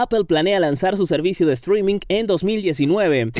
[0.00, 3.32] Apple planea lanzar su servicio de streaming en 2019.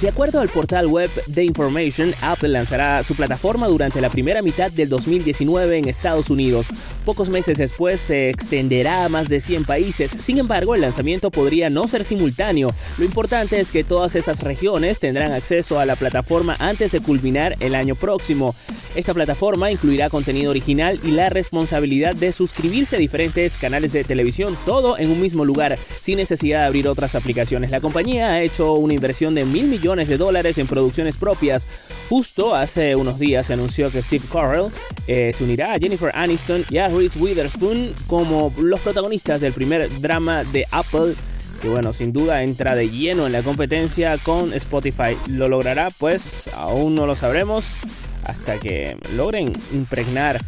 [0.00, 4.70] De acuerdo al portal web The Information, Apple lanzará su plataforma durante la primera mitad
[4.70, 6.66] del 2019 en Estados Unidos.
[7.04, 10.10] Pocos meses después se extenderá a más de 100 países.
[10.10, 12.74] Sin embargo, el lanzamiento podría no ser simultáneo.
[12.98, 17.54] Lo importante es que todas esas regiones tendrán acceso a la plataforma antes de culminar
[17.60, 18.54] el año próximo.
[18.96, 24.56] Esta plataforma incluirá contenido original y la responsabilidad de suscribirse a diferentes canales de televisión,
[24.66, 27.70] todo en un mismo lugar, sin necesidad de abrir otras aplicaciones.
[27.70, 31.66] La compañía ha hecho una inversión de mil millones de dólares en producciones propias.
[32.08, 34.66] Justo hace unos días se anunció que Steve Carell
[35.06, 40.00] eh, se unirá a Jennifer Aniston y a Reese Witherspoon como los protagonistas del primer
[40.00, 41.14] drama de Apple
[41.60, 45.16] que bueno, sin duda entra de lleno en la competencia con Spotify.
[45.26, 45.88] ¿Lo logrará?
[45.98, 47.64] Pues aún no lo sabremos
[48.24, 50.40] hasta que logren impregnar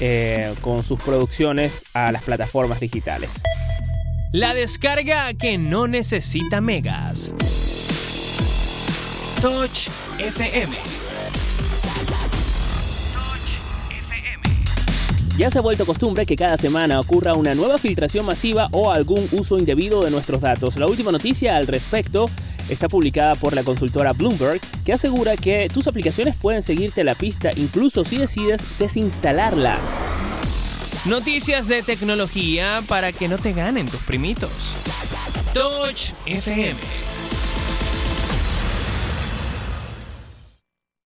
[0.00, 3.30] eh, con sus producciones a las plataformas digitales.
[4.32, 7.32] La descarga que no necesita megas.
[9.46, 9.86] Touch
[10.18, 10.74] FM.
[15.38, 19.28] Ya se ha vuelto costumbre que cada semana ocurra una nueva filtración masiva o algún
[19.30, 20.74] uso indebido de nuestros datos.
[20.74, 22.28] La última noticia al respecto
[22.68, 27.52] está publicada por la consultora Bloomberg, que asegura que tus aplicaciones pueden seguirte la pista
[27.54, 29.78] incluso si decides desinstalarla.
[31.04, 34.50] Noticias de tecnología para que no te ganen tus primitos.
[35.54, 37.05] Touch FM.